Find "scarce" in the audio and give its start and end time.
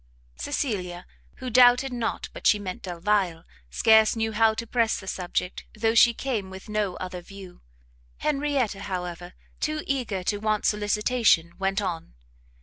3.69-4.15